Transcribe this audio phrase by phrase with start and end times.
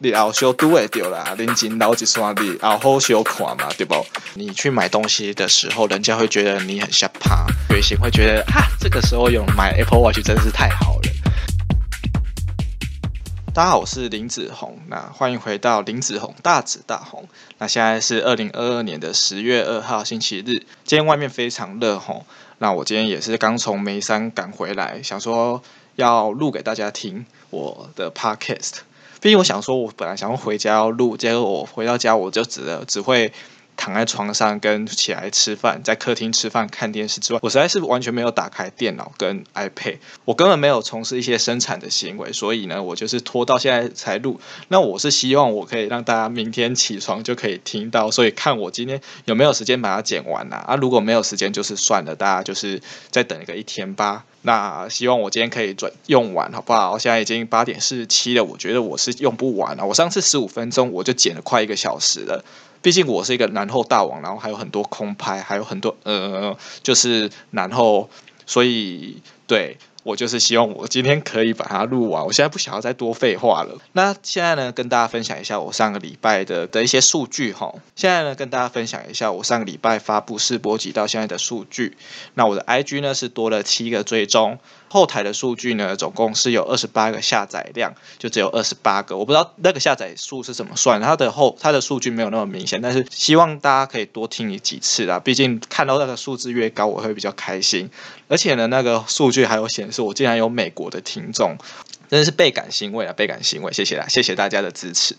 [0.00, 4.04] 你后修都会丢啦，认真老一刷你后好修看嘛，对不？
[4.34, 11.10] 你去买东西的时候，人家会觉得你很瞎趴，有些会觉得啊，这个时候有买 Apple Watch 真是太好了。
[13.54, 17.28] 大家好，我是林子宏，那欢迎回到林子宏大紫大红。
[17.58, 22.26] 那现在是二零二二年的十月二号星期日，今天外面非常热吼。
[22.58, 25.62] 那我今天也是刚从眉山赶回来，想说
[25.94, 28.78] 要录给大家听我的 Podcast。
[29.24, 33.32] 毕竟我想说，我本来想要回家要录，结果我回到家我就只只会
[33.76, 44.40] 躺在床上跟起来吃饭，在客厅吃饭看电视之外，我实在是完全没有打开电脑跟 iPad，我根本没有从事一些生产的行为，所以呢，我就是拖到现在才录。
[44.68, 50.64] 那我是希望我可以让大家明天起床就可以听到，所以看我今天有没有时间把它剪完啦？
[50.66, 52.80] 啊，如果没有时间就是算了，大家就是
[53.10, 54.24] 再等一个一天吧。
[54.46, 56.98] 那希望我今天可以转用完，好不好？
[56.98, 59.86] 现在已经八点四十七了，我觉得我是用不完了。
[59.86, 62.44] 我上次十五分钟我就剪了快一个小时了，
[62.84, 68.08] 毕竟我是一个然后大王，然后还有很多空拍，还有很多呃，就是然后，
[68.46, 69.76] 所以对。
[70.04, 73.78] 我就是希望我今天可以把它录完，我现在不想要再多废话了。
[73.92, 77.74] 那现在呢，跟大家分享一下我上个礼拜的的一些数据哈。
[77.96, 81.96] 现在呢，跟大家分享一下我上个礼拜发布试播集到现在的数据。
[82.34, 84.58] 那我的 IG 呢是多了七个追踪。
[84.94, 89.16] 后台的数据呢，总共是有二十八个下载量，就只有二十八个。
[89.16, 95.18] 我不知道那个下载数是怎么算，它的后它的数据没有那么明显，但是希望大家可以多听你几次啦。
[95.18, 97.90] 毕竟看到那个数字越高，我会比较开心。
[98.28, 101.56] 而且呢，那个数据还有显示我竟然有美国的听众，
[102.08, 105.16] 真的是倍感欣慰啊，倍感欣慰，谢谢啦，谢谢大家的支持。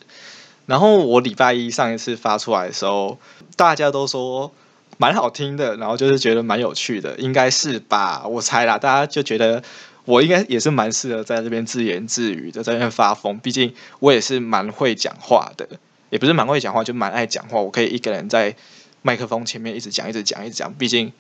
[0.67, 3.19] 然后我礼拜一上一次发出来的时候，
[3.57, 4.53] 大家都说。
[4.97, 8.25] 蛮好听的，然后就是觉得蛮有趣的，应该是吧？
[8.27, 9.61] 我猜啦，大家就觉得
[10.05, 13.37] 我应该也是蛮适合在这边自言自语的，在那边发疯。
[13.39, 15.67] 毕竟我也是蛮会讲话的，
[16.09, 17.59] 也不是蛮会讲话，就蛮爱讲话。
[17.59, 18.55] 我可以一个人在
[19.01, 20.73] 麦克风前面一直讲，一直讲，一直讲。
[20.73, 21.11] 毕竟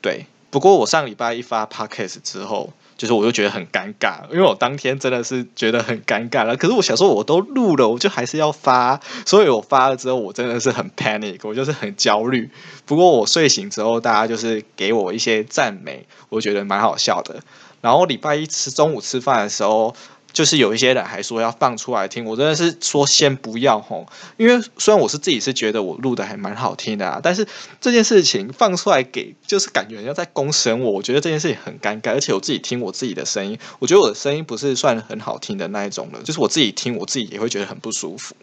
[0.00, 2.72] 对，不过我上礼拜一发 podcast 之后。
[2.96, 6.56] 就是我就觉得很尴尬，因为我当天真的是觉得很尴尬了。
[6.56, 12.50] 可是我想说，我都录了，我就还是要发，所以我发了之后，我真的是很 panic，我就是很焦虑。
[12.84, 17.40] 不过我睡醒之后，大家就是给我一些赞美，我觉得蛮好笑的。
[17.80, 19.94] 然后礼拜一吃中午吃饭的时候。
[20.36, 27.48] 就是有一些人还说要放出来听，我真的是说先不要吼，因为虽然我是自己是觉得我录的还蛮好听的啊，但是
[27.80, 38.34] 这件事情放出来给就是感觉人家在公审我，我觉得这件事情很尴尬，而且我自己听我自己的声音，我觉得我的声音不是算很好听的那一种了，就是我自己听我自己也会觉得很不舒服。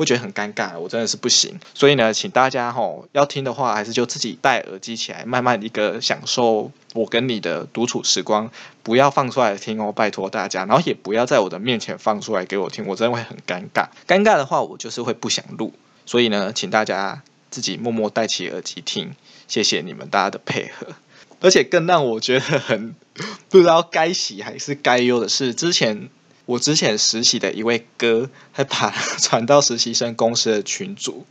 [0.00, 1.60] 会觉得很尴尬，我真的是不行。
[1.74, 8.50] 所以呢，请大家吼要听的话，还是就自己戴耳机起来，慢慢一个享受我跟你的独处时光。
[8.82, 10.64] 不要放出来听哦，拜托大家。
[10.64, 13.88] 然后也不要在我的面前放出来给我听，我真的会很尴尬。
[14.08, 15.74] 尴尬的话，我就是会不想录。
[16.06, 19.14] 所以呢，请大家自己默默戴起耳机听。
[19.48, 20.86] 谢谢你们大家的配合。
[21.42, 22.94] 而且更让我觉得很
[23.50, 26.08] 不知道该喜还是该忧的是，之前。
[26.46, 28.90] 我之前实习的一位哥，还把
[29.20, 31.26] 传到实习生公司的群组，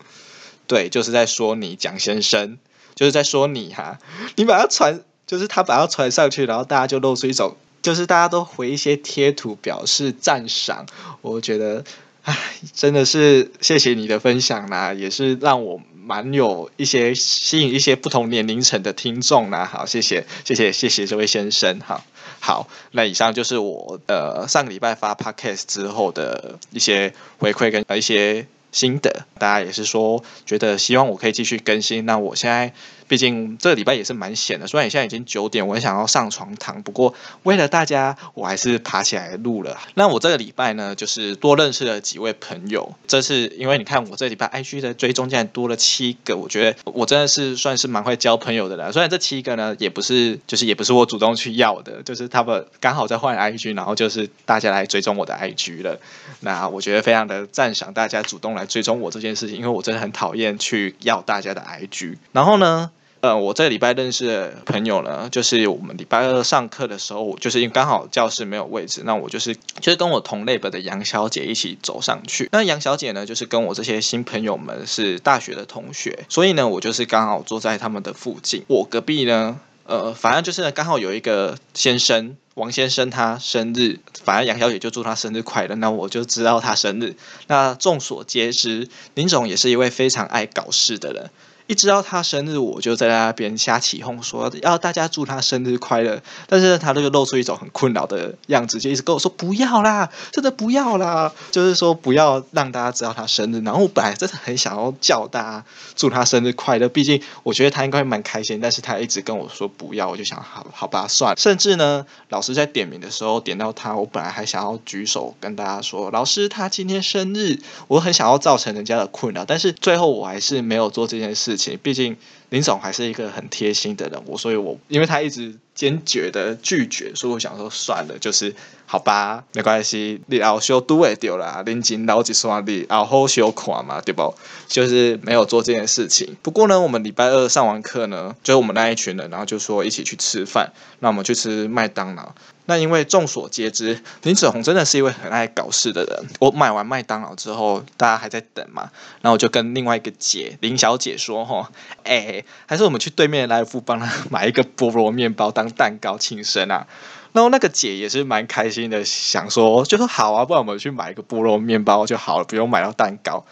[0.67, 2.57] 对，就是在说你蒋先生，
[2.95, 3.99] 就是在说你哈，
[4.35, 10.85] 你把它传，就是他把它传上去，然后大家就露出一种，就是大家都回一些贴图表示赞赏，
[11.21, 11.83] 我觉得，
[12.23, 12.37] 唉，
[12.73, 15.81] 真的是谢谢你的分享啦，也是让我。
[16.09, 22.03] 蛮有一些吸引一些不同年龄层的听众啦，好，谢谢，谢谢，谢谢这位先生，好，
[22.39, 28.45] 好，那以上就是我呃上个礼拜发 podcast 之后的一些回馈跟一些。
[28.71, 32.05] 心得，大家也是说觉得希望我可以继续更新。
[32.05, 32.71] 那我现在
[33.09, 39.75] 毕竟这个礼拜也是蛮闲的，虽然现在已经九点，我很想要上床躺，不过为了大家，我还是爬起来录了。
[39.95, 42.93] 那我这个礼拜呢，就是多认识了几位朋友。
[43.07, 48.91] 这是因为你看我这礼拜 IG 的追踪竟然多了七个，我觉得我真的是算是蛮会交朋友的了。
[48.91, 55.99] 虽然这七个呢，也不是就是也不是我主动去要的，就是他们刚好在换 IG，然后就是大家来追踪我的 IG 了。
[56.41, 58.49] 那我觉得非常的赞赏大家主动。
[58.59, 62.17] 来追踪我这件事情，因为我真的很讨厌去要大家的 IG。
[62.31, 62.89] 然后呢，
[63.21, 72.47] 呃，我这个礼拜认识的朋友呢，就是我们礼拜二上课的时候，就是因为刚好教室没有位置，那我就是就是跟我同类本的杨小姐一起走上去。
[72.51, 78.63] 那杨小姐呢，就是跟我这些新朋友们是大学的同学，所以呢，我就是刚好坐在他们的附近。
[78.67, 82.37] 我隔壁呢，呃，反正就是刚好有一个先生。
[82.55, 85.75] 王先生他生日，反正杨小姐就祝他生日快乐。
[85.75, 87.15] 那我就知道他生日。
[87.47, 91.29] 那众所皆知，林总也是一位非常爱搞事的人。
[91.69, 96.19] 一知道他生日，我就在那边瞎起哄说要大家祝他生日快乐。
[96.47, 103.61] 但是他就露出一种很困扰的样子，就一直跟我说不要啦，真的不要啦，就是说不要让大家知道他生日。
[103.61, 108.59] 然后我本来真的很想要叫大家祝他生日快乐，毕竟我觉得他应该蛮开心。
[108.59, 111.35] 但是他一直跟我说不要，我就想好好吧，算了。
[111.37, 122.15] 甚至呢，老师在点名的时候点到他，我本来还想要举手跟大家说老师他今天生日，我很想要造成人家的困扰，但是最后我还是没有做这件事情，毕竟。
[122.51, 128.55] 林总还是一个很贴心的人，我所以，我因为他一直坚决的拒绝，所以我想说算了，就是
[128.87, 134.33] 好吧，没关系，你熬修都会丢啦，林金老几算你熬好修款嘛，对不？
[134.67, 136.35] 就是没有做这件事情。
[136.41, 140.71] 不过呢，我们礼拜二上完课呢，就是我们那一群人，然后就说一起去吃饭，
[141.01, 142.33] 那我们去吃麦当劳。
[142.69, 146.27] 那因为众所皆知，林子宏真的是一位很爱搞事的人。
[146.39, 151.65] 我买完麦当劳之后，大家还在等嘛，然后我就跟另外一个姐林小姐说：“吼，
[152.03, 156.85] 哎，还是我们去对面来福帮他买一个菠萝面包当蛋糕庆生啊。”
[157.33, 163.43] 然后那个姐也是蛮开心的，想说就说好啊，不然我们去买一个菠萝面包就好了，不用买到蛋糕。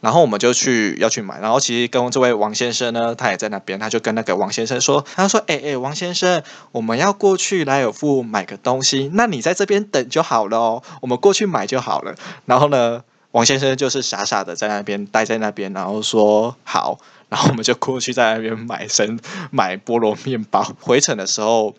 [0.00, 12.14] 然后我们就去要去买，然后其实跟这位王先生呢，他也在那边，他就跟那个王先生说，他说：“哎哎，王先生，我们要过去莱尔富买个东西，那你在这边等就好了哦，我们过去买就好了。”
[12.44, 13.02] 然后呢，
[13.32, 16.98] 王先生就是傻傻的在那边待在那边，然后说好，
[17.30, 19.18] 然后我们就过去在那边买生
[19.50, 20.62] 买菠萝面包。
[20.80, 21.74] 回程的时候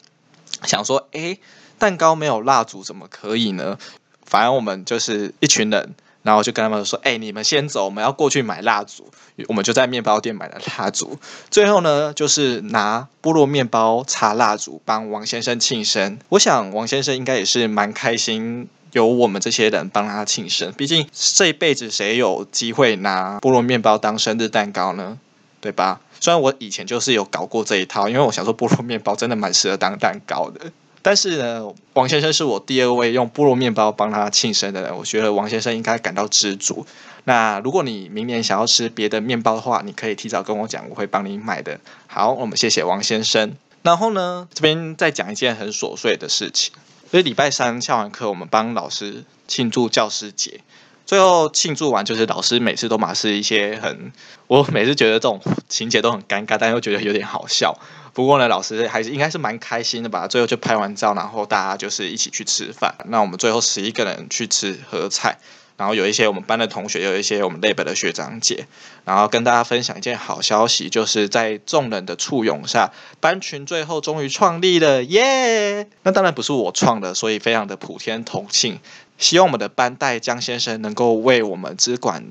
[0.63, 1.37] 想说，哎，
[1.77, 3.77] 蛋糕没有蜡烛怎么可以呢？
[4.25, 5.93] 反正我们就是一群人。
[6.23, 9.09] 然后就跟他们说：“哎，你们先走，我们要过去买蜡烛。”
[9.47, 11.19] 我们就在面包店买了蜡烛。
[11.51, 16.17] 最后呢，就是拿菠萝面包插蜡烛，帮王先生庆生。
[16.29, 20.73] 我想王先生应该也是蛮开心，有我们这些人帮他庆生。
[20.73, 25.19] 毕竟这一辈子谁有机会拿菠萝面包当生日蛋糕呢？
[25.61, 26.01] 对吧？
[26.19, 30.71] 虽然我以前就是有搞过这一套，因为我想说菠萝面包真的蛮适合当蛋糕的。
[31.07, 36.85] 但是呢，王先生是我第二位用菠萝面包帮他庆生的人，我觉得王先生应该感到知足。
[37.23, 41.79] 那如果你明年想要吃别的面包的话，你可以提早跟我讲，我会帮你买的。
[42.07, 43.55] 好，我们谢谢王先生。
[43.83, 46.73] 然后呢，这边再讲一件很琐碎的事情，
[47.09, 50.59] 所以礼拜三下完课，我们帮老师庆祝教师节。
[51.05, 54.11] 最后庆祝完，就是老师每次都马是一些很，
[54.47, 55.39] 我每次觉得这种
[55.69, 57.79] 情节都很尴尬，但又觉得有点好笑。
[58.17, 60.27] 不过呢，老师还是应该是蛮开心的吧。
[60.27, 62.95] 最后就拍完照，然后大家就是一起去吃饭。
[63.05, 65.37] 那我们最后十一个人去吃合菜，
[65.77, 68.65] 然后有一些我们班的同学，有一些我们 lab 的学长姐，
[69.05, 75.87] 然后跟大家分享一件好消息，就是在众人的簇拥下，班群最后终于创立了，耶！
[76.01, 78.79] 那当然不是我创的，所以非常的普天同庆。
[79.19, 82.23] 希望我们的班代江先生能够为我们只管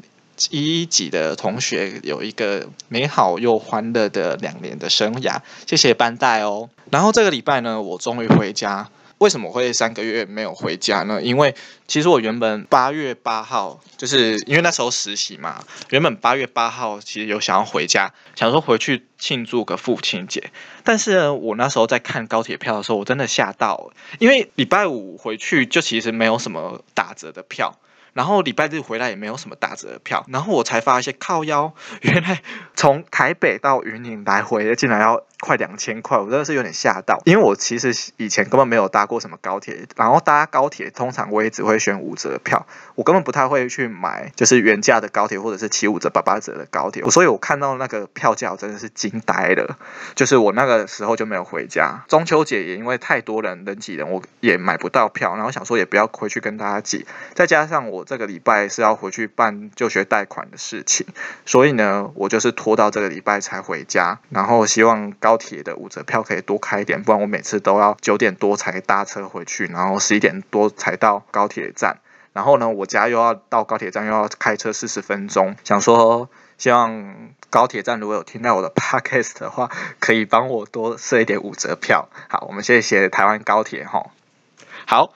[0.51, 5.41] 一级的同学有一个美好又欢乐的两年的生涯。
[5.67, 6.69] 谢谢班代哦。
[6.91, 8.89] 然后这个礼拜呢，我终于回家。
[9.19, 11.23] 为什么会三个月没有回家呢？
[11.23, 11.55] 因为
[11.89, 20.51] 其实我原本八月八号，就是因为那时候实习嘛，原本八月八号其实有想要回家，想说回去庆祝个父亲节。
[20.85, 27.79] 但是呢，我那时候在看高铁票的时候，我真的吓到，因为礼拜五回去就其实没有什么打折的票。
[28.17, 32.41] 然后礼拜日回来也没有什么打折的票，然后我才发现靠腰，原来
[32.75, 37.21] 从台北到云林来回竟然要快两千块，我真的是有点吓到。
[37.27, 47.03] 因为我其实以前根本没有搭过什么高铁，然后搭高铁通常我也只会选五折票，我根本不太会去买就是原价的高铁或者是七五折、八八折的高铁。
[47.11, 49.77] 所以我看到那个票价，我真的是惊呆了。
[50.15, 58.07] 就是我那个时候就没有回家，中秋节也因为太多人人挤人，我也买不到票，然后想说也不要回去跟大家挤，再加上我。
[58.07, 61.05] 这个礼拜是要回去办就学贷款的事情，
[61.45, 64.21] 所以呢，我就是拖到这个礼拜才回家。
[64.31, 71.97] 然后希望高铁的五折票可以多开一点，不然我每次都要九点多才搭车回去，然后十一点多才到高铁站。
[72.33, 75.57] 然后呢，我家又要到高铁站又要开车四十分钟。
[75.65, 79.69] 想说，希望高铁站如果有听到我的 podcast 的话，
[79.99, 82.09] 可以帮我多设一点五折票。
[82.29, 84.11] 好，我们谢谢台湾高铁哈。
[84.87, 85.13] 好。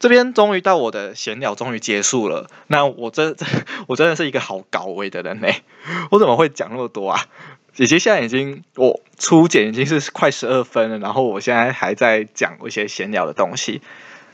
[0.00, 2.48] 这边终于到我的闲聊，终于结束了。
[2.68, 3.44] 那我这这
[3.88, 5.48] 我真的是一个好高危的人呢，
[6.12, 7.20] 我怎么会讲那么多啊？
[7.78, 13.82] 姐姐现在已经我初检已经是快十二分了，然后我现在还在讲一些闲聊的东西。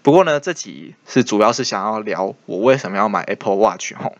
[0.02, 4.16] 不过呢，这集是主要是想要聊我为什么要买 Apple Watch 吼。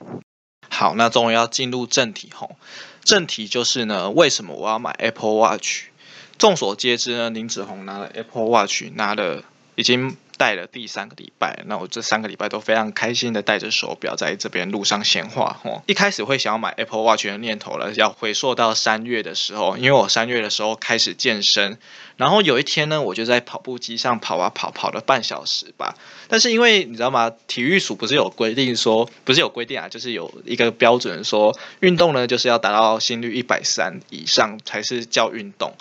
[0.69, 2.57] 好，那终于要进入正题吼。
[3.03, 5.85] 正题就是呢，为什么我要买 Apple Watch？
[6.37, 9.43] 众所皆知呢，林子宏拿了 Apple Watch，拿了
[9.75, 10.19] 已经。
[10.37, 15.61] 戴了第三个礼拜，那我这三个礼拜都非常开心的戴着手表在这边路上闲话。
[15.65, 21.79] 哦，一开始会想要买 Apple Watch 的念头了，要回溯到三月的时候，因为我三月的时候开始健身，
[22.17, 25.95] 然后有一天呢，我就在跑步机上跑啊跑，跑了半小时吧。
[26.29, 27.31] 但是因为你知道吗？
[27.47, 35.75] 体育署不是有规定说，不是有规定啊，就是有一个标准说，运动呢就是要达到心率一百三以上才是叫运动。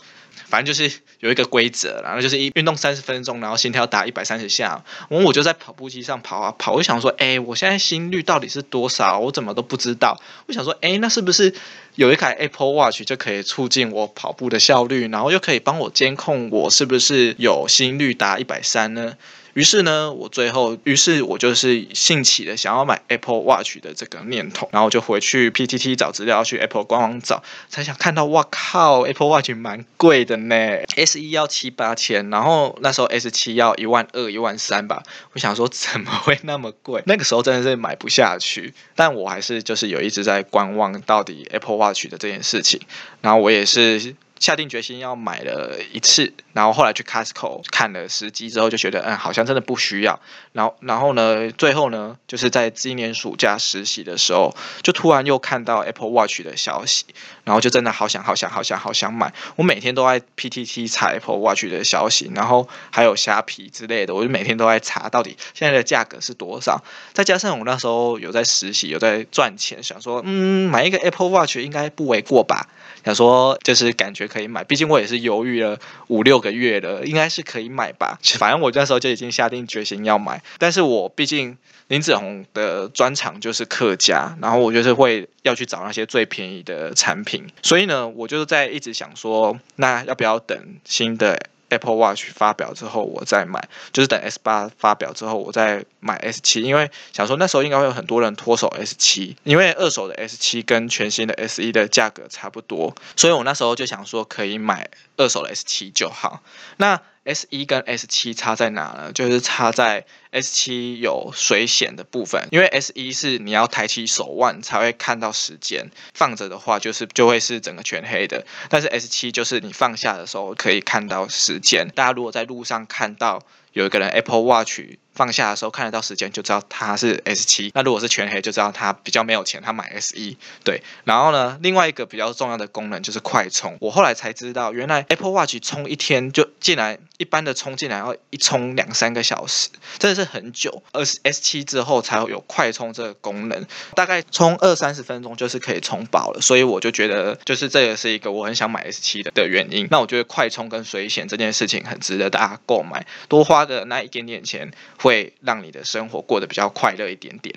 [0.46, 4.84] 反正就是有一个规则，然后就是一运动三十分钟，然后心跳打一百三十下。
[5.10, 9.20] 我我就在跑步机上跑啊跑，我就想说，哎，我现在心率到底是多少？
[9.20, 10.20] 我怎么都不知道。
[10.48, 11.54] 我想说，哎，那是不是
[11.96, 19.16] 有一台 Apple Watch 就可以促进我跑步的效率，然后又可以帮我监控我是不是有心率达一百三呢？
[19.54, 30.56] 于是呢，我最后，于是我就是兴起的想要买 Apple Watch 的这个念头，然后就回去 PTT 找资料，去 Apple 官网找，才想看到，哇靠，Apple Watch 蛮贵的呢
[30.96, 37.04] ，S 一要七八千，然后那时候 S 七要一万二、一万三吧，我想说怎么会那么贵？
[37.08, 42.82] 那个时候真的是买不下去，但我还是就是有一直在观望到底 Apple Watch 的这件事情，
[43.22, 44.16] 然后我也是。
[44.44, 50.20] 下定决心要买了一次，然后后来去 Costco 看了时机之后，就觉得嗯，好像真的不需要。
[50.52, 57.06] 然后，然后呢，最后呢，就是在今年暑假实习的时候，就突然又看到 Apple Watch 的消息，
[57.46, 59.34] 然后就真的好想好想好想好想买。
[59.56, 66.84] 我每天都在 PTT 查 Apple Watch 的消息，然后还有虾皮之类的，我就每天都在查到底现在的价格是多少。
[67.14, 72.68] 再加上我那时候有在实习，有在赚钱，想说嗯，买一个 Apple Watch 应该不为过吧。
[73.04, 78.20] 想说就是感觉可以买，毕竟我也是犹豫了五六个月了，应该是可以买吧。
[78.38, 81.58] 反正我那时候就已经下定决心要买，但是我毕竟
[81.88, 91.38] 林子宏的专长就是客家，然后我就是会要去找那些最便宜的产品，所以呢，我就在一直想说，那要不要等新的
[91.74, 106.42] ？Apple Watch 发表之后，我再买，就是等 S 八发表之后，我再买 S 七，因为想说那时候应该会有很多人脱手 S 七，因为二手的 S 七跟全新的 S 一的价格差不多，所以我那时候就想说可以买二手的 S 七就好。
[106.78, 109.12] 那 S 一跟 S 七差在哪呢？
[109.14, 118.46] 就是差在 S 七有水显的部分，因为 S 一是你要抬起手腕才会看到时间，放着的话就是就会是整个全黑的。
[118.70, 121.90] 但是 S 七就是你放下的时候可以看到时间。
[121.96, 124.82] 大家如果在路上看到有一个人 Apple Watch。
[125.14, 127.72] 放下的时候看得到时间，就知道它是 S 七。
[127.74, 130.38] 那如果是全黑，就知道它比较没有钱，他买 S 一。
[130.64, 133.78] 对，然后呢，另外一个比较重要的功能就是快充。
[133.80, 140.84] 我后来才知道，原来 Apple Watch 充一天就进来，一般的充进来要一充两三个小时，真的是很久。
[140.92, 143.66] 而 S 七之后才有快充这个功能，
[143.96, 146.42] 大概充二三十分钟就是可以充饱了。
[146.42, 149.88] 所以我就觉得，就是这也是一个我很想买 S 七的的原因。
[149.92, 154.72] 那我觉得快充跟水险这件事情很值得大家购买，多花的那一点点钱。
[155.04, 157.54] 会让你的生活过得比较快乐一点点。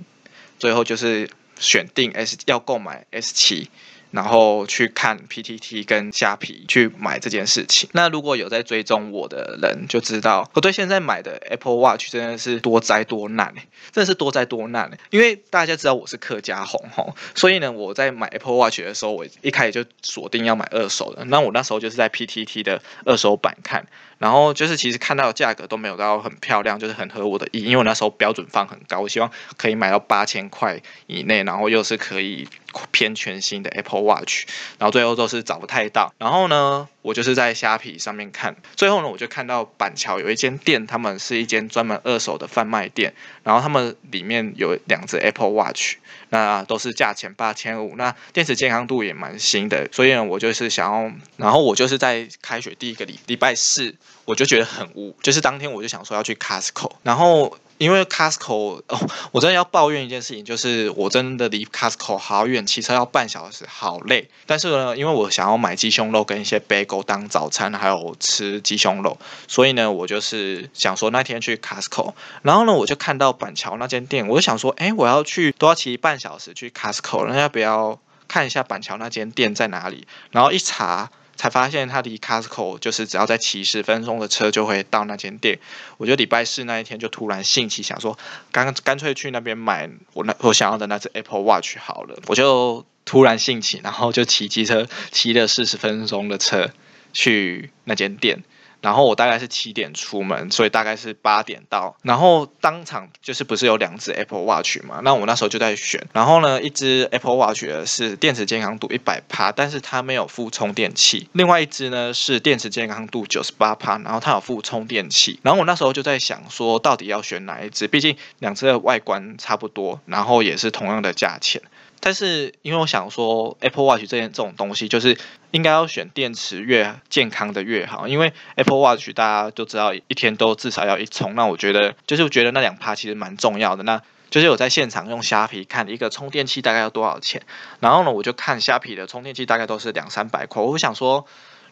[0.59, 3.71] 最后就是选定 S 要购买 S 七。
[4.13, 7.91] 然后去看 PTT 跟虾皮去买这件事情。
[7.93, 13.53] 那如果有在追踪我的人就知道，我对现在买的 Apple Watch 真的是多灾多难
[13.93, 21.25] 真的是多灾多难因为大家知道我是客家红哈，所以呢，我在买 Apple Watch 的时候，我一开始就锁定要买二手的。
[21.25, 23.87] 那我那时候就是在 PTT 的二手版看，
[24.19, 32.49] 然后就是其实看到的价格都没有到很漂亮，就是很合我的意，因为我那时候标准放很高，我希望可以买到八千块以内，然后又是可以。
[32.93, 34.45] 偏全新的 Apple Watch，
[34.79, 36.13] 然后最后都是找不太到。
[36.19, 45.99] 然后呢，我就是在虾皮上面看，最后呢，我就看到板桥有一间店，他们是一间专门二手的贩卖店，然后他们里面有两只 Apple Watch，
[46.31, 49.89] 那都是价钱八千五，那电池健康度也蛮新的。
[49.93, 53.95] 所以呢，我就是想要，然后我就是在开学第一个礼礼拜四，
[54.27, 57.57] 我就觉得很污，就是当天我就想说要去 Costco，然后。
[57.79, 64.31] 因为 Costco 哦，我真的要抱怨一件事情，就是我真的离 Costco 好远，骑车要半小时，好累。
[64.47, 80.07] 但是呢，因为我想要买鸡胸肉跟一些 bagel 当早餐，还有吃鸡胸肉，所以呢，我就是想说那天去 Costco，然后呢，我就看到板桥那间店，我就想说，哎，我要去都要骑半小时去 Costco，那要不要看一下板桥那间店在哪里？
[80.31, 81.11] 然后一查。
[81.37, 85.59] 才发现他离 Costco 就是只要再骑十分钟的车就会到那间店。
[85.99, 88.19] 我就礼拜四那一天就突然兴起想说，
[88.51, 92.19] 干干脆去那边买我那我想要的那只 Apple Watch 好了。
[92.27, 96.71] 我就突然兴起，然后就骑机车骑了四十分钟的车
[97.13, 98.43] 去那间店。
[98.87, 101.97] 然后我大概是七点出门，所以大概是八点到。
[102.03, 105.01] 然后当场就是不是有两只 Apple Watch 嘛？
[105.03, 106.07] 那我那时候就在选。
[106.13, 111.29] 然后呢，一只 Apple Watch 是电池健康度一百帕，但是它没有附充电器。
[111.33, 115.41] 另外一只呢是电池健康度九十八帕，然后它有附充电器。
[115.43, 117.89] 然后我那时候就在想说，到底要选哪一只？
[117.89, 121.61] 毕竟两只的外观差不多，然后也是同样的价钱。
[122.01, 125.19] 但是因为我想说，Apple Watch 这件这种东西，就是
[125.51, 128.07] 应该要选电池越健康的越好。
[128.07, 131.35] 因为 Apple Watch 大家都知道，一天都至少要一充。
[131.35, 133.83] 那我觉得，就是我觉得那两趴其实蛮重要的。
[133.83, 134.01] 那
[134.31, 137.43] 就是我在现场用虾皮看一个充电器大概要多少钱，
[137.81, 140.63] 然后呢，我就看虾皮的充电器大概都是两三百块。
[140.63, 141.27] 我想说，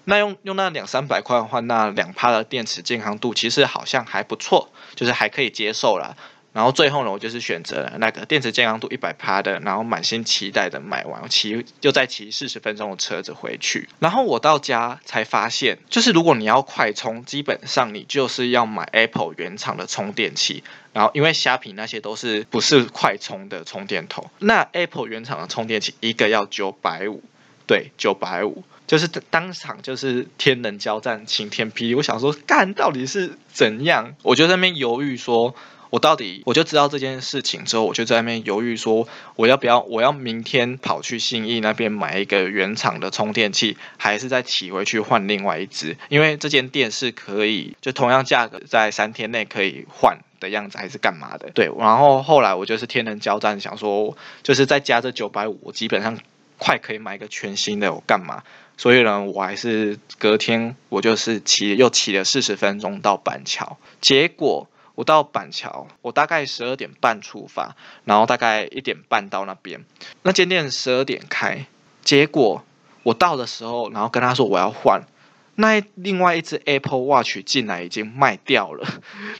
[0.04, 6.16] 那用用那两三百块的话，那两趴的电池健康度其实好像还不错，就是还可以接受啦。
[6.55, 13.89] 然后最后呢，我就是选择那个电池健康度一百趴的，然后满心期待的买完，骑就再骑四十分钟的车子回去。
[13.99, 20.63] 然后我到家才发现，就是如果你要快充，基本上你就是要买 Apple 原厂的充电器。
[20.93, 27.21] 然后因为虾皮那些都是不是快充的充电头，那 Apple 原厂的充电器一个要九百五，
[27.67, 31.97] 对，九百五，就是当场就是天人交战，晴天霹雳。
[31.97, 34.15] 我想说，干到底是怎样？
[34.23, 35.57] 我就在那边犹豫说。
[35.91, 45.97] 我到底我就知道这件事情之后，我就在那边犹豫说，我要不要我要明天跑去信义那边买一个原厂的充电器，还是再骑回去换另外一只？
[46.09, 51.50] 因为这间店是可以就同样价格在三天内可以换的样子，还是干嘛的？
[51.50, 56.19] 对，然后后来我就是天人交战，想说就是再加这九百五，我基本上
[56.59, 58.43] 快可以买一个全新的，我干嘛？
[58.76, 64.67] 所以呢，我还是隔天我就是骑又骑了四十分钟到板桥，结果。
[64.95, 69.85] 我到板桥，我大概十二点半出发，然后大概一点半到那边。
[70.23, 71.67] 那间店十二点开，
[72.03, 72.65] 结果
[73.03, 75.07] 我到的时候，然后跟他说我要换，
[75.55, 78.87] 那另外一只 Apple Watch 进来已经卖掉了，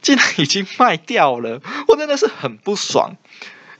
[0.01, 3.15] 竟然已经卖掉了，我真的是很不爽，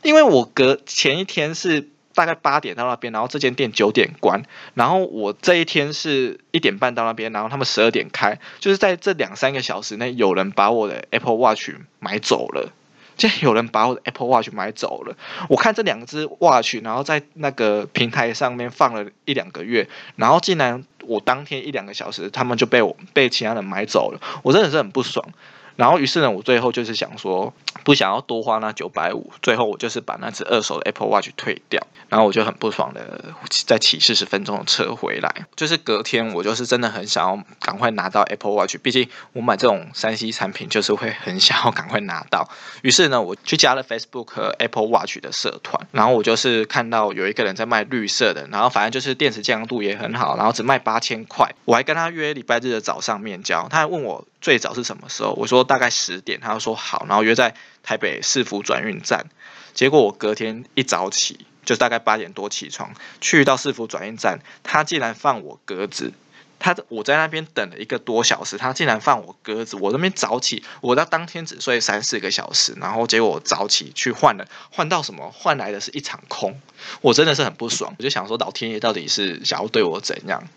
[0.04, 1.90] 因为我隔前一天是。
[2.16, 4.44] 大概八点到那边，然后这间店九点关，
[4.74, 12.72] 然后我这一天是一点半到那边，然后他们十二点开，就是在这两三个小时内，有人把我的 Apple Watch 买走了，
[13.18, 15.16] 竟然有人把我的 Apple Watch 买走了。
[15.50, 25.28] 我看这两只 Watch，然后在那个平台上面放了一两个月，然后竟然我当天一两个小时，他们就被我被其他人买走了，我真的是很不爽。
[25.76, 27.54] 然后，于是呢，我最后就是想说，
[27.84, 31.86] 不想要多花那九百五，最后我就是把那只二手的 Apple Watch 退掉。
[32.08, 33.34] 然后我就很不爽的
[33.66, 35.48] 再骑四十分钟的车回来。
[35.56, 42.48] 就是隔天，我就是真的很想要赶快拿到 Apple Watch，毕竟我买这种三 C 产品就是会很想要赶快拿到。
[42.84, 51.54] 于是呢，我去加了 Facebook Apple Watch 的社团，然后我就是看到有一个人在卖绿色的，然后反正就是电池健康度也很好，然后只卖八千块。
[51.66, 54.24] 我还跟他约礼拜日的早上面交，他还问我。
[54.46, 55.34] 最早是什么时候？
[55.40, 59.26] 我说大概十点，他说好，然后约在台北市府转运站。
[59.74, 66.14] 结果我隔天一早起，就大概八点多起床，去到市府转运站，他竟然放我鸽子。
[66.60, 69.78] 他我在那边等了一个多小时，他竟然放我鸽子。
[69.78, 75.32] 我那边早起，我到当天只睡三四个小时，然后结果我早起去换了，换到什么？
[75.32, 76.62] 换来的是一场空。
[77.02, 80.48] 我真的是很不爽，我就想说，老天爷到底是想要对我怎样？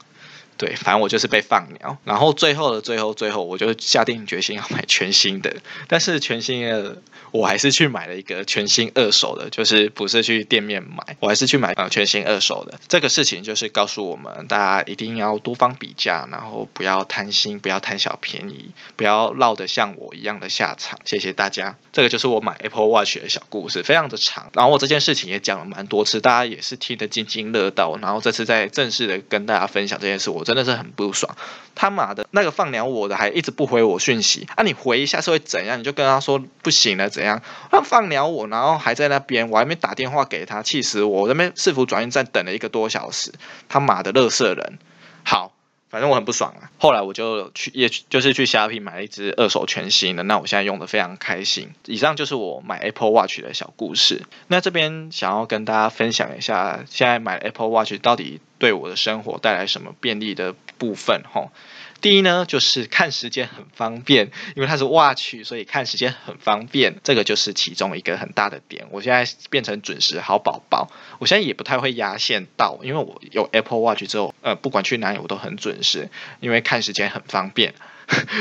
[0.58, 5.54] 对，反正我就是被放鸟，然后最后的最后最后，我就下定决心要买全新的，
[5.86, 12.80] 但是全新的我还是去买了一个全新二手的，就是不是去店面买，我还是去买呃全新二手的。
[12.88, 20.98] 这个事情就是告诉我们，大家一定要多方比价，然后不要贪心，不要贪小便宜，不要落得像我一样的下场。
[21.04, 30.44] 谢谢大家，这个就是我买 Apple Watch 的小故事，非常的长，然后我这件事情也讲了蛮多次，大家也是听得津津乐道，然后这次再正式的跟大家分享这件事，我。
[30.48, 31.36] 真的是很不爽，
[31.74, 34.62] 他妈的那个放鸟我的还一直不回我讯息啊！
[34.62, 35.78] 你回一下是会怎样？
[35.78, 37.42] 你就跟他说不行了怎样？
[37.70, 41.24] 他放鸟我，然后还在那边，我还没打电话给他，气死我！
[41.24, 43.30] 我那边市府转运站等了一个多小时，
[43.68, 44.78] 他妈的乐色人！
[45.22, 45.52] 好，
[45.90, 46.70] 反正我很不爽啊。
[46.78, 51.74] 后来我就去，也就是去虾皮买了一只二手全新的，那我现在用的非常开心。
[51.86, 54.22] 以上就是我买 Apple Watch 的小故事。
[54.46, 58.40] 那这边想要跟大家分享一下，现在买 Apple Watch 到底。
[58.60, 61.22] 对我的生活带来什么便利的部分？
[61.32, 61.52] 吼，
[62.00, 68.86] 第一呢，就是看时间很方便，因为它是 watch，所以看时间很方便，这个就是其中一个很大的点。
[68.90, 76.08] 我现在变成准时好宝宝，我现在也不太会压线到，因为我有 Apple Watch 之后，呃，不管去哪里我都很准时，
[76.40, 77.74] 因为看时间很方便。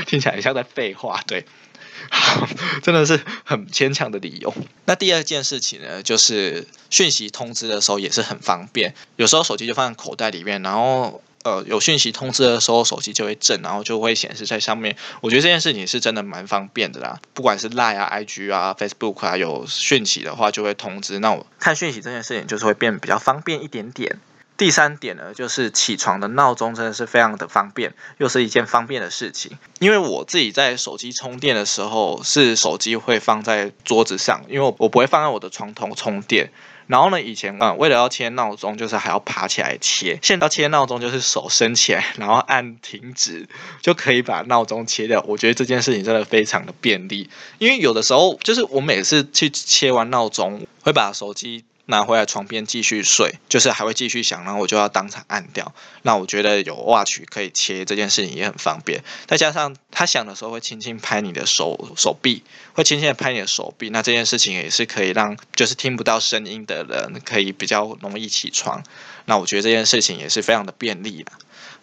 [0.05, 1.45] 听起来像在废话，对。
[2.83, 4.53] 真的是很牵强的理由。
[4.85, 8.93] 那第二件事情呢，就是讯息通知的时候也是很方便。
[9.15, 14.97] 有时候手机就放在口袋里面，然后呃有讯息通知的时候，手机就会震，然后就会显示在上面。
[15.21, 21.19] 我觉得这件事情是真的蛮方便的啦，不管是 Line 啊、IG 啊、Facebook 啊，有讯息的话就会通知。
[21.19, 24.19] 那我看讯息这件事情就是会变比较方便一点点。
[24.57, 29.51] 第三点呢，就是起床的闹钟真的是非常的方便，又是一件方便的事情。
[29.77, 36.49] 因为我自己在手机充电的时候，是手机会放在桌子上，因为我我不会放在我的床头充电。
[36.87, 40.17] 然后呢，以前嗯，为了要切闹钟，就是还要爬起来切。
[40.21, 43.47] 现在要切闹钟，就是手伸起来，然后按停止，
[43.81, 45.23] 就可以把闹钟切掉。
[45.27, 51.65] 我觉得这件事情真的非常的便利，因为有的时候就是我每次去切完闹钟，会把手机。
[51.87, 55.73] 拿回来床边继续睡，就是还会继续响，然后我就要当场按掉。
[56.03, 68.83] 那我觉得有 watch 可以切这件事情也很方便，再加上它响的时候会轻轻拍你的手手臂，会轻轻的拍你的手臂，那这件事情也是可以让就是听不到声音的人可以比较容易起床。
[69.25, 71.33] 那我觉得这件事情也是非常的便利啦。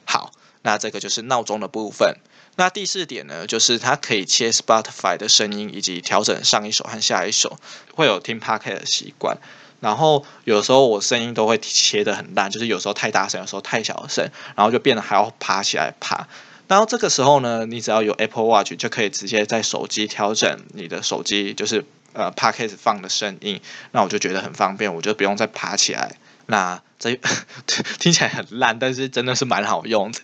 [0.05, 2.17] 好，那这个就是闹钟的部分。
[2.57, 7.59] 那第四点呢，就是它可以切 Spotify 的声音，以及调整上一首和下一首，
[7.95, 9.38] 会有听 Podcast 的习惯。
[9.85, 16.27] 然后有时候我声音都会切的很烂，就是有时候太大声，有时候太小声，然后就变得还要爬起来爬。
[16.66, 23.61] 然后这个时候呢，你只要有 Apple Watch 就可以直接在手机调整你的手机，就是呃 Podcast 放的声音。
[23.92, 26.16] 那我就觉得很方便，我就不用再爬起来。
[26.47, 27.20] 那这
[28.01, 30.20] 听起来很烂，但是真的是蛮好用的。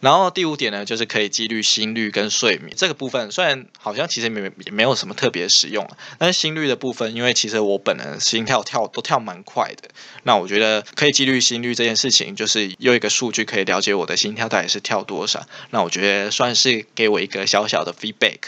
[0.00, 9.90] 然后第五点呢，就是可以记录心率跟睡眠这个部分，虽然好像其实没也没有什么特别实用，但是心率的部分，因为其实我本人心跳跳都跳蛮快的，
[10.22, 18.38] 那我觉得可以记录心率这件事情，就是用一个数据可以了解我的心跳到底是跳多少，那我觉得算是给我一个小小的 feedback。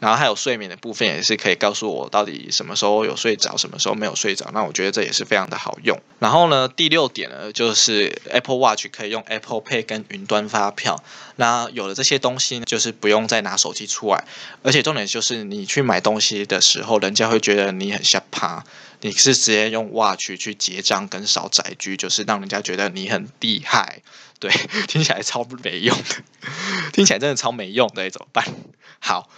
[0.00, 4.48] 然后还有睡眠的部分也是可以告诉我到底什么时候有睡着，什么时候没有睡着。
[4.54, 6.00] 那我觉得这也是非常的好用。
[6.20, 11.02] 然后呢，第六点呢，就是 Apple Watch 可以用 Apple Pay 跟云端发票。
[11.36, 14.24] 那有了这些东西，就是不用再拿手机出来。
[14.62, 18.64] 而且重点就是你去买东西的时候，人家会觉得你很下趴。
[19.00, 24.02] 你是直接用 Watch 去结账跟扫载具，就是让人家觉得你很厉害。
[24.40, 24.50] 对，
[24.88, 26.16] 听起来超没用的，
[26.92, 28.44] 听起来真的超没用的，怎么办？
[29.00, 29.28] 好。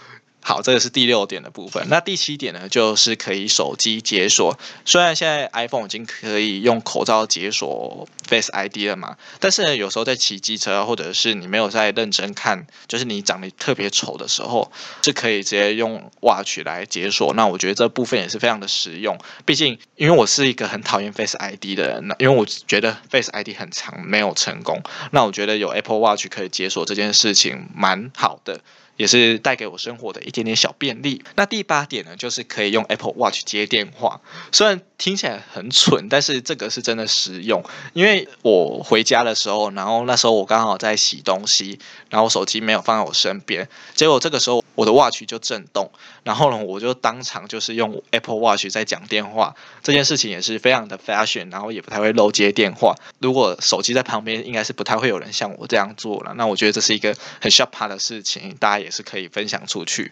[0.43, 1.85] 好，这个是第六点的部分。
[1.87, 4.57] 那第七点呢，就是可以手机解锁。
[4.85, 14.71] 虽然现在 iPhone 已经可以用口罩解锁 Face ID 了嘛，但是呢，有时候在骑机车，或者是你没有在认真看，就是你长得特别丑的时候，
[15.03, 17.33] 是可以直接用 Watch 来解锁。
[17.35, 19.19] 那我觉得这部分也是非常的实用。
[19.45, 24.81] 毕竟，因为我是一个很讨厌 Face ID 的人，因为我觉得 Face ID 很长，没有成功。
[25.11, 28.61] 那我觉得有 Apple Watch 可以解锁这件事情蛮好的。
[28.97, 31.23] 也是带给我生活的一点点小便利。
[31.35, 34.21] 那第八点呢，就是可以用 Apple Watch 接电话。
[34.51, 37.63] 虽然听起来很蠢，但是这个是真的实用。
[37.93, 45.91] 因为我回家的时候，然后那时候我刚好在洗东西，然后手机没有放在我身边，结果这个时候我的 Watch 就震动，
[46.23, 49.55] 然后呢，我就当场就是用 Apple Watch 在讲电话。
[49.81, 52.93] 这件事情也是非常的 fashion，然后也不太会漏接电话。
[53.17, 56.35] 如果手机在旁边，应该是不太会有人像我这样做了。
[56.35, 58.91] 那我觉得这是一个很 sharp 的事情，大家也。
[58.91, 60.11] 是可以分享出去，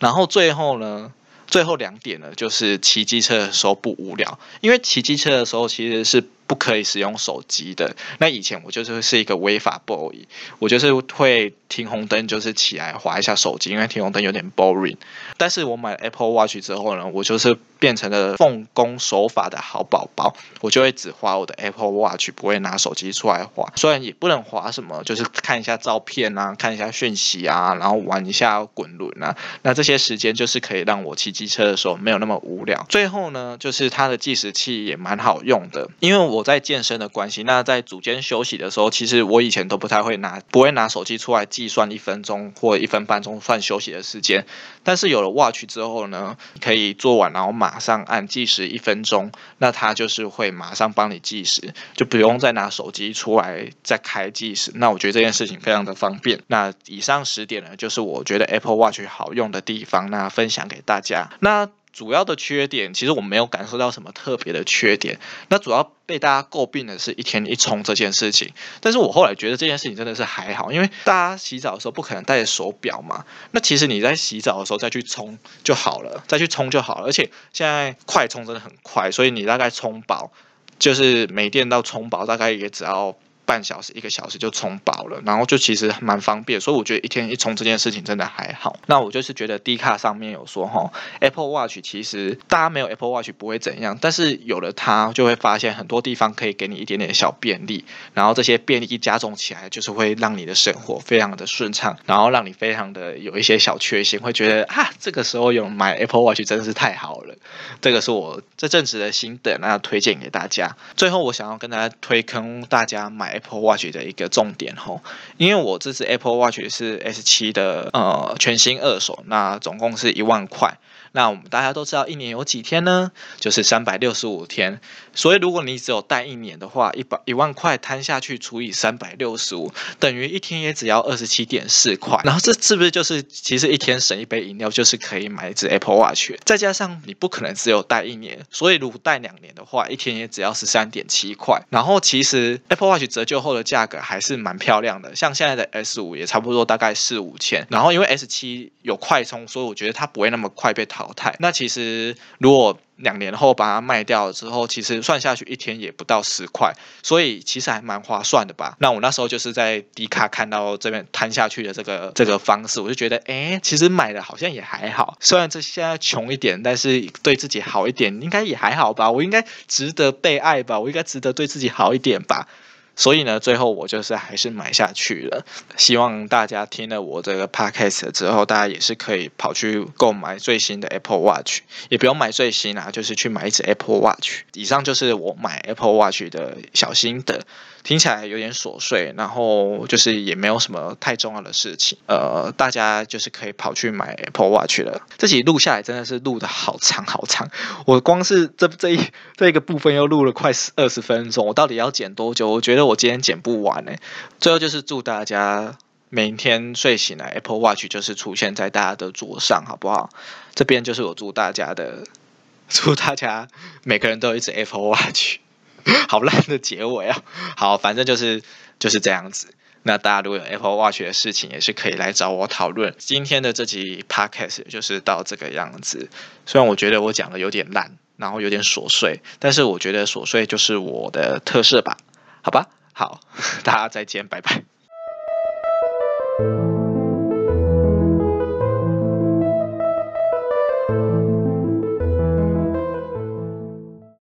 [0.00, 1.12] 然后最后呢，
[1.46, 6.24] 最后两点呢，就是骑机车的时候不无聊，因为骑机车的时候其实是。
[6.46, 7.96] 不可以使用手机的。
[8.18, 10.26] 那以前我就是是一个违法 boy，
[10.58, 14.96] 我就是会停红灯就是起来划一下手机，因为停红灯有点 boring。
[15.36, 23.72] 但是我买 Apple Watch 之后呢，我就是变成了奉公守法的好宝宝，我就会只划我的 Apple Watch，不会拿手机出来划。
[23.76, 29.36] 虽然也不能划什么，就是看一下照片啊，看一下讯息啊，然后玩一下滚轮啊。
[29.62, 32.84] 那这些时间就是可以让我骑机车的时候没有那么无聊。
[32.88, 36.33] 最后呢，就是它的计时器也蛮好用的，因为我。
[36.34, 44.44] 我在健身的关系，那在组间休息的时候，其实我以前都不太会拿，不会拿手机出来计算一分钟或一分半钟算休息的时间。
[44.82, 54.72] 但是有了 Watch 之后呢，可以做完然后马上按计时一分钟，那它就是会马上帮你计时，就不用再拿手机出来再开计时。
[54.74, 56.40] 那我觉得这件事情非常的方便。
[56.48, 61.30] 那以上十点呢，就是我觉得 Apple Watch 好用的地方，那分享给大家。
[61.40, 65.20] 那主要的缺点，其实我没有感受到什么特别的缺点。
[65.48, 68.52] 那主要被大家诟病的是一天一充这件事情。
[68.80, 73.24] 但是我后来觉得这件事情真的是还好，因为大家洗澡的时候不可能带着手表嘛。
[73.52, 77.06] 那其实你在洗澡的时候再去充就好了，再去充就好了。
[77.06, 80.32] 而且现在快充真的很快，所以你大概充饱，
[80.80, 88.78] 就是没电到充饱大概也只要半小时、一个小时就充饱了，然后就其实蛮方便，所以我觉得一天一充这件事情真的还好。
[88.86, 107.34] 那我就是觉得 D 卡上面有说哈，Apple Watch 其实大家没有 Apple Watch 不会怎样，但是有了它就会发现很多地方可以给你一点点小便利，然后这些便利一加重起来，就是会让你的生活非常的顺畅，然后让你非常的有一些小确幸，会觉得啊，这个时候有买 Apple Watch 真的是太好了。
[107.82, 110.76] 这个是我这阵子的心得，那推荐给大家。
[110.96, 113.33] 最后我想要跟大家推坑大家买。
[113.34, 115.02] Apple Watch 的一个重点吼，
[115.36, 120.78] 因为我这支 Apple Watch 是 S 七的呃全新二手，那总共是一万块。
[121.12, 123.12] 那我们大家都知道，一年有几天呢？
[123.38, 124.80] 就是三百六十五天。
[125.14, 132.20] 所以如果你只有戴一年的话，一百一万块摊下去除以三百六十五，等于一天也只要二十七点四块。
[132.24, 136.32] 然后这是不是就是其实一天省一杯饮料，就是可以买一只 Apple Watch？
[136.44, 141.60] 再加上你不可能只有戴一年，所以如果戴两年的话，一天也只要十三点七块。
[141.70, 147.66] 然后其实 Apple Watch 折旧后的价格还是蛮漂亮的，像现在的 S 五也差不多大概四五千。
[147.68, 150.84] 然后因为 S 七有快充，所以我觉得它不会那么快被。
[150.86, 151.34] 淘汰。
[151.40, 158.76] 那其实如果两年后把它卖掉之后，其实算下去一天也不到十块，所以其实还蛮划算的吧。
[158.78, 165.16] 那我那时候就是在迪卡看到这边摊下去的这个这个方式，我就觉得，哎，其实买的好像也还好。
[165.20, 169.10] 虽然这现在穷一点，但是对自己好一点，应该也还好吧。
[169.10, 170.78] 我应该值得被爱吧？
[170.78, 172.48] 我应该值得对自己好一点吧？
[172.96, 175.44] 所以呢，最后我就是还是买下去了。
[175.76, 184.42] 希望大家听了我这个 podcast 之后，大家也是可以跑去购买最新的 Apple Watch，也不用买最新啊，就是去买一只 Apple Watch。
[184.54, 187.44] 以上就是我买 Apple Watch 的小心得。
[187.84, 195.02] 听起来有点琐碎，然后就是也没有什么太重要的事情，呃，大家就是可以跑去买 Apple Watch 了。
[195.18, 197.50] 这集录下来真的是录的好长好长，
[197.86, 199.00] 我光是这 这一
[199.36, 202.48] 这一个部分又录了快二十分钟，我到底要剪多久？
[202.48, 203.92] 我觉得我今天剪不完呢。
[204.40, 205.76] 最后就是祝大家
[206.08, 210.08] 每天睡醒来 Apple Watch 就是出现在大家的桌上，好不好？
[210.54, 212.04] 这边就是我祝大家的，
[212.66, 213.46] 祝大家
[213.82, 215.36] 每个人都有一只 Apple Watch。
[216.08, 217.22] 好烂的结尾啊！
[217.56, 218.42] 好，反正就是
[218.78, 219.54] 就是这样子。
[219.82, 222.94] 那大家如果有 Apple Watch 的事情，也是可以来找我讨论。
[222.98, 226.08] 今天的这集 Podcast 就是到这个样子。
[226.46, 231.98] 虽然我觉得我讲的有点烂，然后有点琐碎，但是我觉得琐碎就是我的特色吧？
[232.42, 233.20] 好吧，好，
[233.62, 234.73] 大家再见，拜拜。